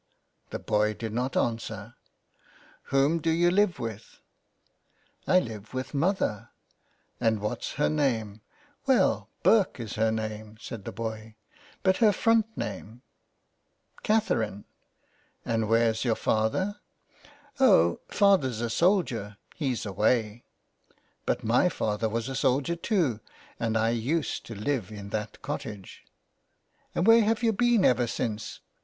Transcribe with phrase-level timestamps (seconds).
[0.49, 1.93] The boy did not answer,"
[2.85, 4.17] Whom do you live with?""
[5.27, 6.49] I live with mother,""
[7.21, 8.37] And what's her name?
[8.37, 8.39] ^'''
[8.87, 11.35] Well, Burke is her name," said the boy,''
[11.83, 13.03] But her front name?"''
[14.01, 14.65] Catherine,""
[15.45, 16.79] And Where's your father?""
[17.59, 20.45] Oh, father's a soldier; he's away.""
[21.27, 23.19] But my father was a soldier too,
[23.59, 26.05] and I used to live in that cottage."
[26.49, 28.61] '* And where have you been ever since